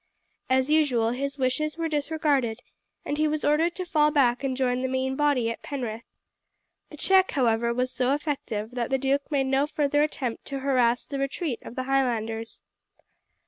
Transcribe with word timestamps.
As 0.49 0.71
usual 0.71 1.11
his 1.11 1.37
wishes 1.37 1.77
were 1.77 1.87
disregarded, 1.87 2.61
and 3.05 3.19
he 3.19 3.27
was 3.27 3.45
ordered 3.45 3.75
to 3.75 3.85
fall 3.85 4.09
back 4.09 4.43
and 4.43 4.57
join 4.57 4.79
the 4.79 4.87
main 4.87 5.15
body 5.15 5.51
at 5.51 5.61
Penrith. 5.61 6.05
The 6.89 6.97
check, 6.97 7.29
however, 7.29 7.71
was 7.71 7.93
so 7.93 8.15
effective 8.15 8.71
that 8.71 8.89
the 8.89 8.97
duke 8.97 9.29
made 9.29 9.45
no 9.45 9.67
further 9.67 10.01
attempt 10.01 10.45
to 10.45 10.61
harass 10.61 11.05
the 11.05 11.19
retreat 11.19 11.59
of 11.61 11.75
the 11.75 11.83
Highlanders. 11.83 12.63